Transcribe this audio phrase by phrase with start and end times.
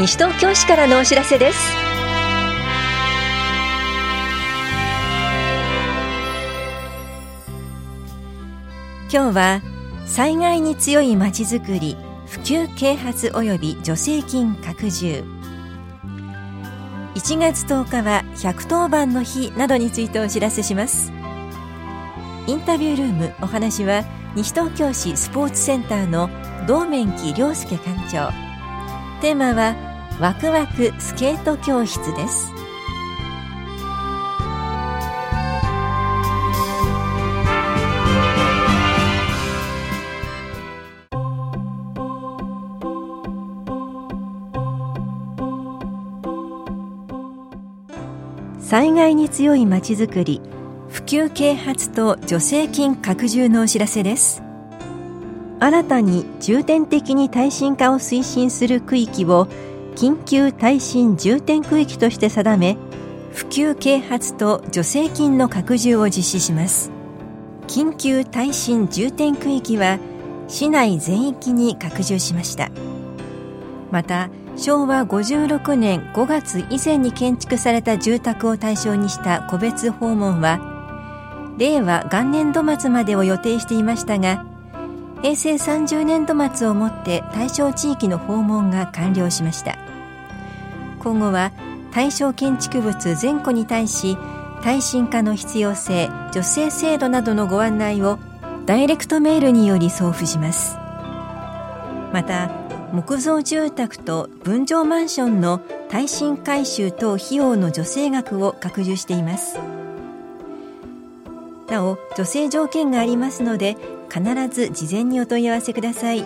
[0.00, 1.58] 西東京市からのお知らせです。
[9.12, 9.60] 今日は
[10.06, 15.22] 災害に強いまちづくり普及啓発及び助成金拡充。
[17.14, 21.12] 1月10日は110番の日などについてお知らせします。
[22.46, 24.04] インタビュールームお話は
[24.34, 26.30] 西東京市スポーツセンターの
[26.66, 28.30] 道面木亮介館長。
[29.20, 29.89] テーマは
[30.20, 32.52] ワクワクスケート教室です。
[48.60, 50.42] 災害に強いまちづくり
[50.90, 54.42] 普及啓発と助成金拡充のお知らせです。
[55.60, 59.48] 新たに重点的に耐震化を推進する区域を
[59.96, 62.76] 緊急耐震重点区域として定め
[63.32, 66.90] 普及啓発と助成金の拡充を実施します。
[67.66, 69.98] 緊急耐震重点区域は
[70.48, 72.70] 市内全域に拡充しました。
[73.90, 80.60] また昭和56年5月以前に建築された住宅を対象にした個別訪問は
[81.58, 84.44] 令和元年度末までを予定していましたが
[85.22, 89.76] 平成30年度末をもって対象地域の訪問が完了しました。
[90.98, 91.52] 今後は
[91.92, 94.16] 対象建築物全戸に対し
[94.62, 98.18] 耐震化の必要性助成制度などのご案内を
[98.66, 100.76] ダイレクトメールにより送付します。
[102.12, 102.50] また
[102.92, 109.58] 木造住宅と分譲マンションの耐震改修等費用の助成額を拡充しています。
[111.68, 113.76] なお助成条件がありますので
[114.12, 116.24] 必ず事前にお問い合わせください。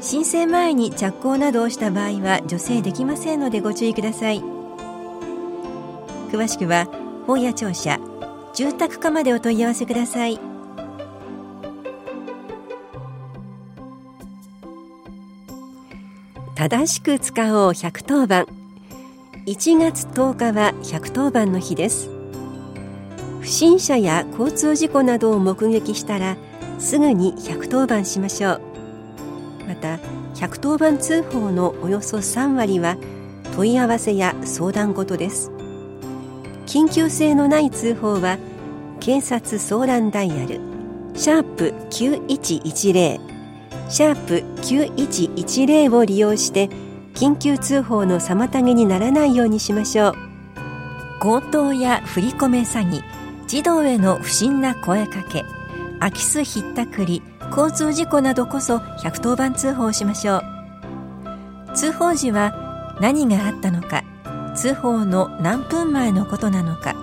[0.00, 4.42] 申請前に着工などをした場合は助成できませんのでご注意ください。
[6.30, 6.88] 詳しくは
[7.26, 7.98] 本屋庁舎
[8.54, 10.38] 住宅課までお問い合わせください。
[16.54, 18.46] 正しく使おう110番。
[19.46, 22.10] 1月10日は110番の日です。
[23.40, 26.36] 不審者や交通事故などを目撃したら
[26.78, 28.60] すぐに110番しましょう。
[29.68, 29.98] また
[30.34, 32.96] 110番通報のおよそ3割は
[33.56, 35.50] 問い合わせや相談事です。
[36.66, 38.38] 緊急性のない通報は
[39.00, 40.60] 警察相談ダイヤル
[41.14, 43.20] シャープ9110
[43.88, 46.68] シャープ9110を利用して
[47.14, 50.14] 緊急通報の妨げにならないようにしましょう。
[51.20, 53.02] 強盗や振り込め詐欺
[53.46, 55.44] 児童への不審な声かけ
[56.00, 57.22] 空き巣ひったくり
[57.56, 60.54] 交通事故などこそ110番通報しましょう。
[61.74, 64.04] 通報時は何があったのか
[64.54, 66.94] 通報の何分前のことなのか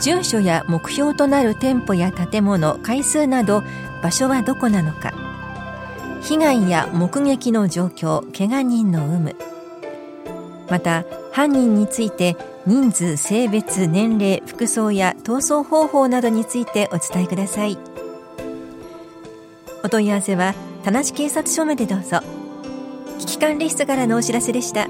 [0.00, 3.62] 住所や目標となる店舗や建物回数など
[4.02, 5.12] 場所はどこなのか
[6.22, 9.36] 被害や目撃の状況怪我人の有無
[10.68, 17.78] また犯人について人数性別年齢服装や逃走方法などについてお伝えください。
[19.86, 22.18] お問い合わせは田無警察署までどうぞ。
[23.20, 24.88] 危機管理室からのお知らせでした。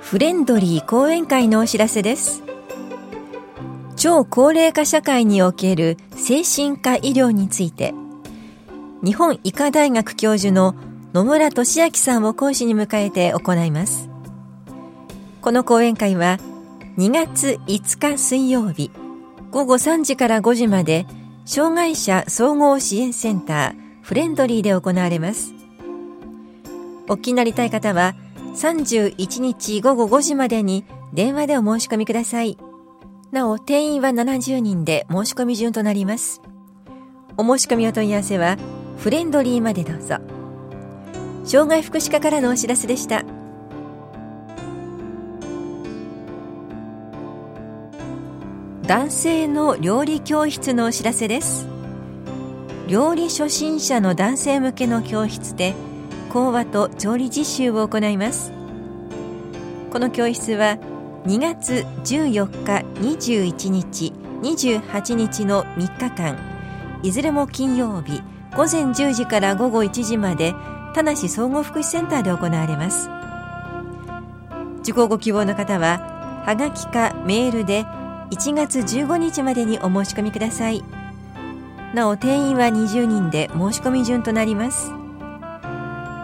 [0.00, 2.42] フレンドリー講演会のお知らせです。
[3.94, 7.92] 超高齢化社会における精神科医療について
[9.04, 10.74] 日本医科大学教授の
[11.12, 14.08] 野村俊明さんを講師に迎えて行います。
[15.42, 16.38] この講演会は
[16.96, 18.90] 2月5日水曜日。
[19.50, 21.06] 午後3時から5時まで
[21.44, 25.52] 障害者総合支援センターフレンドリーで行われます。
[27.08, 28.14] お聞きになりたい方は
[28.54, 32.58] 31日午後5時までに電話でお申し込みください。
[33.32, 36.40] なお定員は70人で申し込み順となります。
[37.36, 38.56] お申し込みお問い合わせは
[38.98, 40.18] フレンドリーまでどうぞ。
[41.44, 43.24] 障害福祉課からのお知らせでした。
[48.90, 51.68] 男性の料理教室のお知らせです。
[52.88, 55.76] 料理初心者の男性向けの教室で
[56.28, 58.52] 講話と調理実習を行います。
[59.92, 60.76] この教室は
[61.24, 66.36] 2月14日21日28日の3日間。
[67.04, 68.20] いずれも金曜日
[68.56, 70.52] 午前10時から午後1時まで
[70.96, 73.08] 田無総合福祉センターで行われます。
[74.80, 77.86] 受講ご希望の方ははがきかメールで
[78.30, 80.84] 1月15日までにお申し込みください。
[81.94, 84.92] なお定員は20人で申し込み順となります。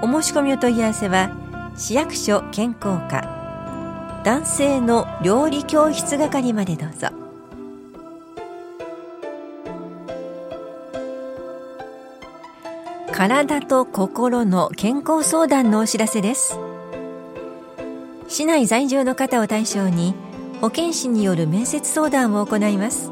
[0.02, 1.30] お申し込みお問い合わせは
[1.76, 4.22] 市役所健康課。
[4.24, 7.08] 男性の料理教室係までどうぞ。
[13.12, 16.58] 体と心の健康相談のお知らせです。
[18.28, 20.14] 市内在住の方を対象に
[20.60, 23.10] 保健師による面接相談を行います。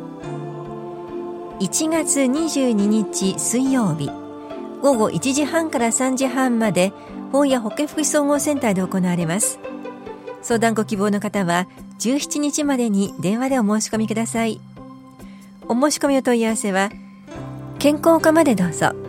[1.60, 4.10] 1月22日水曜日
[4.82, 6.92] 午後1時半から3時半まで
[7.32, 9.58] 本屋保健福祉総合センターで行われます。
[10.42, 11.68] 相談ご希望の方は
[12.00, 14.60] 17日までに電話でお申し込みください。
[15.68, 16.90] お申し込みお問い合わせは
[17.78, 19.03] 健康課までどうぞ。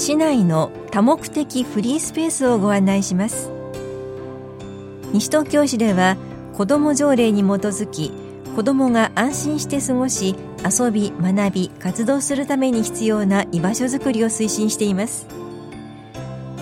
[0.00, 3.50] 市内の多目的フリースペースをご案内します。
[5.12, 6.16] 西東京市では
[6.54, 8.10] 子ども条例に基づき
[8.56, 15.26] 子どもが安心して過ごし遊び学び活動するために必要な居場所づくりを推進しています。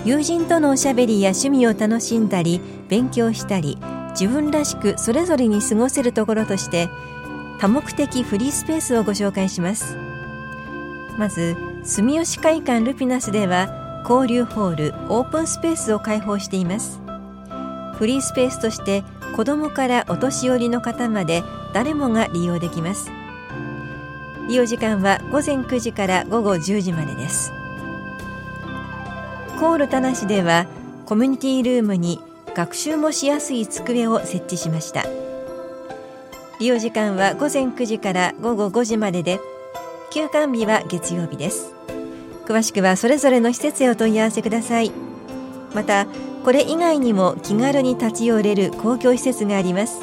[0.03, 2.59] 友人とのおしゃべりや趣味を楽しんだり
[2.89, 3.77] 勉強したり
[4.19, 6.89] 自分らしくそれぞれに過ごせるところとして
[7.61, 9.95] 多目的フリースペースをご紹介します。
[11.17, 16.99] まず住吉会館ルピナスでは交流ホールオープンスペースを開放しています。
[17.95, 19.03] フリースペースとして
[19.35, 21.43] 子どもからお年寄りの方まで
[21.73, 23.11] 誰もが利用できます。
[24.47, 27.51] 利用時間は午前9時から午後10時までです。
[29.59, 30.65] コール田無では
[31.05, 32.19] コミュニティルームに
[32.55, 35.03] 学習もしやすい机を設置しました。
[36.59, 39.39] 利用時間は午前9時から午後5時までで
[40.09, 41.73] 休館日は月曜日です
[42.45, 44.91] 詳しくはそれぞれの施設へお問い合わせください
[45.73, 46.07] また
[46.43, 49.99] これ以外にも気軽に立ち寄れる公共施設があります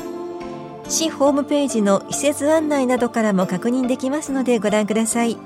[0.89, 5.37] 市ホームページの施設案内などからも確認できますのでご覧ください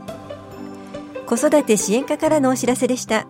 [1.26, 3.26] 子育て支援課からのお知らせでした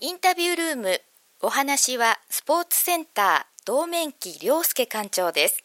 [0.00, 1.00] インタビュールーム
[1.40, 5.63] お話はスポーツセンター道面木亮介館長です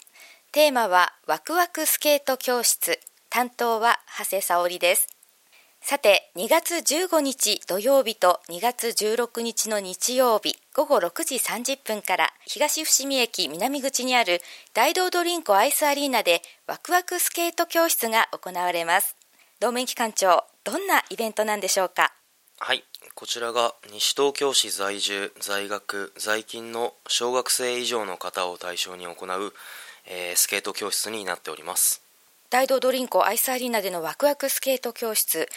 [0.52, 3.00] テーマはワクワクスケート教室。
[3.30, 5.08] 担当は長谷沙織です。
[5.80, 14.42] さて2月15日土曜日と2月16日の日曜日午後6時30分から東伏見駅南口にある
[14.74, 19.16] 大道ドリンクアイスアリーナでワクワクスケート教室が行われます。
[19.60, 22.12] 道面機関長どんなイベントなんでしょうか？
[22.58, 29.54] はいこちらが西東京市在住在学在勤の小学生以上の方を対象に行う
[30.10, 32.02] えー、スケート教室になっております。
[32.50, 35.48] 大道ドリンクアイスアリーナでのワクワクスケート教室。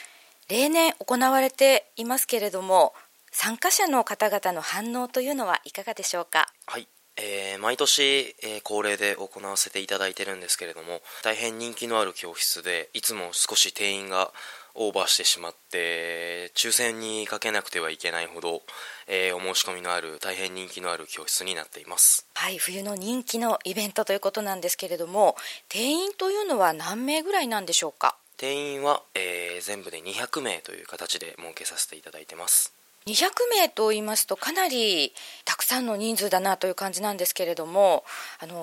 [0.48, 2.92] 例年行われていますけれども
[3.30, 6.52] 参加者の方々の反応というのはいかがでしょうか？
[6.66, 14.32] はい、えー、毎年、えー、恒例で行わせていただいてるんですけれども大変人気のある教室でいつも少し定員が
[14.74, 18.62] オーバーしてしまって抽選にかけなくてはいけないほど、
[19.06, 22.26] えー、お申し込みのある大変人気のある教室になっています。
[22.34, 25.36] はい冬の人気のイベントということなんですけれども
[25.68, 28.16] 定員というのは何名ぐらいなんでしょうか？
[28.38, 32.72] 定員は、えー、全部で200名という形で設けさせていただいてます
[33.06, 35.12] 200名と言いますとかなり
[35.44, 38.04] たくさんの人数だなという感じなんですけれども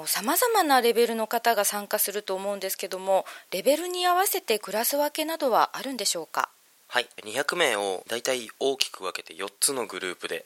[0.05, 6.49] さまざまなレベルの方が参加すると思うんですけどもレベルに合わせてクラス分けなどはあるんでしょうか？
[6.87, 7.09] はい。
[7.23, 10.45] 200名をだいたい大きく分けて4つのグループで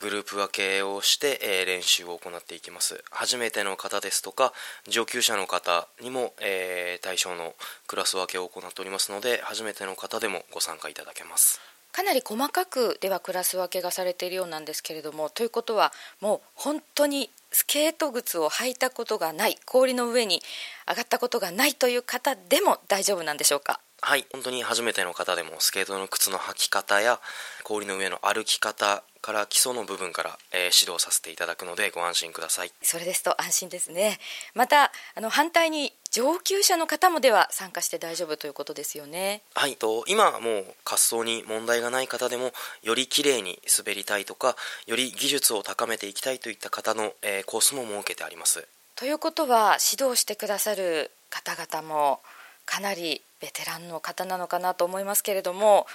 [0.00, 3.02] グループ分けをして、え、練習を行っていきます。
[3.10, 4.52] 初めての方ですとか
[4.86, 7.54] 上級者の方にも、え、対象の
[7.86, 11.60] クラス分けを行っておりますので初めての方でもご参加いただけます。
[11.94, 20.42] かなり細かくではクラス分けがされているようなんですけれどもということはもう本当にスケート靴を履いたことがない氷の上に
[20.88, 23.78] 上がったことがないという方でも大丈夫なんでしょうか？
[24.02, 27.20] はい本当に初めての方でもスケートの靴の履き方や
[27.62, 32.72] 氷の上の歩き方から基礎の部分から、えー、指導させていただくのでご安心ください。
[32.82, 34.18] それですと安心ですね。
[34.54, 39.42] またあの反対に上級者の方もでは参加して大丈夫ということですよね。
[39.56, 42.52] はいと今はもう滑走に問題がない方でも
[42.84, 44.54] より綺麗に滑りたいとか
[44.86, 48.64] より技術を高めていきたいといった方の、えー、コースも設けてあります。
[48.94, 52.20] ということは指導してくださる方々も
[52.64, 55.88] かなりベテランの方なのかなと思いますけれども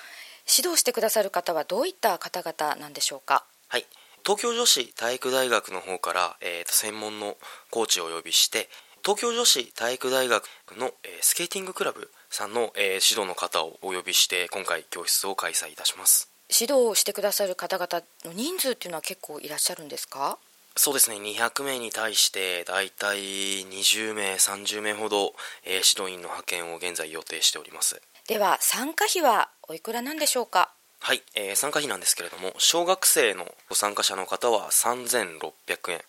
[0.53, 3.45] 指導してくださる方はどういった方々なんでしょうか？
[3.69, 3.85] はい
[4.25, 7.38] 東京女子体育大学の方から、えーと、専門の
[7.71, 8.67] コーチをお呼びして
[9.09, 10.43] 東京女子体育大学
[10.77, 16.29] の、えー、スケーティングクラブさんの、えー、指導の方をお呼びして今回教室を開催いたします。
[16.47, 20.37] 指導をしてくださる方々の人数っていうのは結構いらっしゃるんですか？
[20.75, 21.15] そうですね。
[21.15, 25.33] 200名に対してだいたい20名30名ほど、
[25.65, 27.99] えー、指導員の派遣を現在予定しております。
[28.27, 30.69] では参加費はおいくらなんでしょうか？
[31.01, 36.01] はい、えー、参加費なんですけれども小学生のご参加者の方は3600円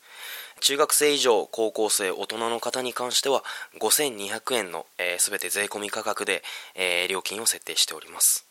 [0.61, 3.43] 中学生以上高校生大人の方に関しては
[3.81, 6.43] 5200円のえー、て税込み価格で、
[6.75, 8.47] えー、料金を設定しております。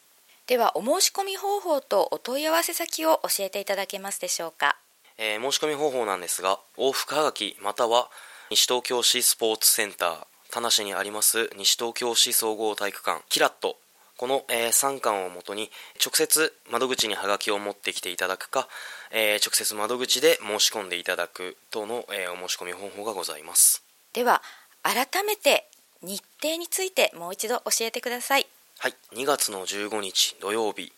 [0.48, 4.76] ではお申し込み方法とお問い合わせ先を教えていただけますでしょうか？
[5.18, 8.10] えー、申し込み方法なんですが往復はがきまたは
[8.50, 10.18] 西東京市スポーツセンター
[10.50, 13.78] 田無にあります西東京市総合体育館キラット
[14.20, 15.72] この、えー、3巻をもとに
[16.06, 18.68] 直接窓口にはがきを持ってきていただくか、
[19.12, 23.82] えー、直接窓口で申し込んでいただく等の、えー、お申し込み方法がございます。
[24.12, 24.42] では
[24.84, 25.70] 改めて
[26.02, 28.48] 日程についてもう一度教えてください。
[28.80, 28.96] はい。
[29.14, 30.92] 2月の15日土曜日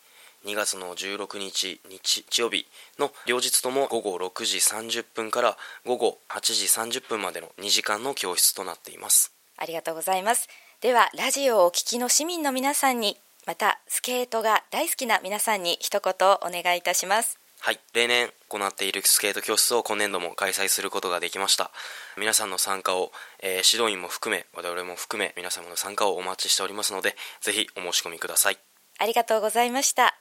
[0.48, 2.66] 2月の16日日曜日
[2.98, 6.42] の両日とも午後6時30分から午後8
[6.90, 9.32] 時30分までの2時間の教室となっています。
[9.58, 10.50] ありがとうございます
[10.82, 17.38] ではラジオをお聞きの市民の皆さんにまたスケートが大好きな皆さんに一言お願いいたします。
[17.60, 21.70] はい例年行っているスケート教室を今年度も開催することができました。
[22.18, 23.12] 皆さんの参加を、
[23.44, 28.58] えー、指導員も含め我々も含め皆様の参加をお待ちしておりますのでぜひお申し込みください。
[28.98, 30.16] ありがとうございました。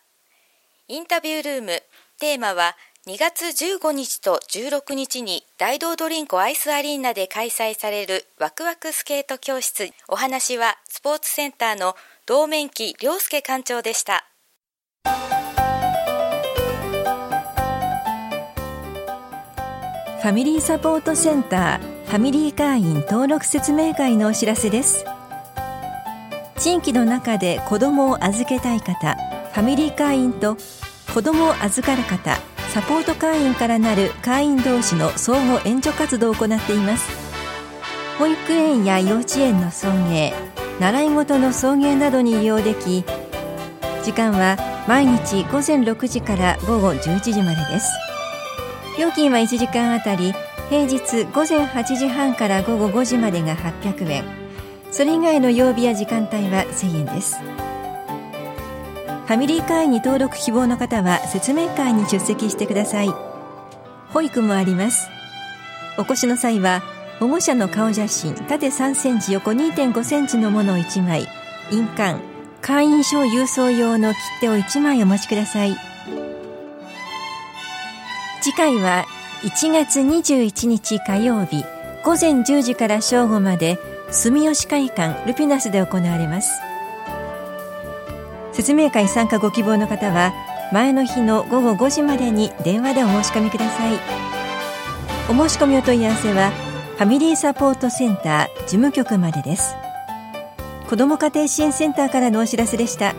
[0.89, 1.83] インタビュールーム
[2.19, 2.77] テーマは
[3.09, 11.95] 2月15日と16日に大道ドリンクアイスアリーナで開催されるワクワクスケート教室お話はスポーツセンターの
[12.27, 14.27] 道面木亮介館長でした。
[20.21, 25.07] ファミリーサポートセンターファミリー会員登録説明会のお知らせです。
[26.59, 30.59] 地域の中で子どもを預けたい方ファミリー会員と
[31.15, 32.39] 子どもを預かる方
[32.73, 37.11] サポート会員からなる会員同士の相互援助活動を行っています。
[38.17, 40.33] 保育園や幼稚園の送迎
[40.79, 43.05] 習い事の送迎などに利用でき
[44.05, 47.89] 時間は毎日午前6時から午後11時までです。
[48.99, 50.33] 料金は1時間あたり
[50.69, 54.25] 平日午前8時半から午後5時までが800円。
[54.93, 57.37] それ以外の曜日や時間帯は1000円です。
[59.35, 63.09] ァミリー会員に登録希望の方は説明会に出席してください。
[64.09, 65.09] 保育もあります。
[65.99, 66.83] お越しの際は
[67.21, 71.29] 保護者の顔写真縦3センチ横2.5センチのものを1枚
[71.71, 72.21] 印鑑
[72.61, 75.77] 会員証郵送用の切手を1枚お持ちください。
[78.43, 79.05] 次回は
[79.43, 81.65] 1月21日火曜日
[82.05, 83.79] 午前10時から正午まで
[84.11, 86.70] 住吉会館ルピナスで行われます。
[88.61, 90.35] 説明会参加ご希望の方は
[90.71, 93.99] 前の日の午後5時までに電話でお申し込みください。
[95.31, 96.51] お申し込みお問い合わせは
[96.99, 99.75] ファミリーサポートセンター事務局までです。
[100.91, 103.15] 子ども家庭支援センターからのお知らせでした。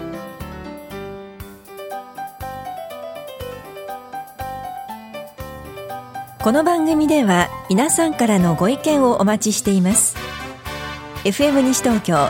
[6.44, 10.16] この番組では皆さんからのご意見をお待ちしています。
[11.24, 12.30] FM 西東京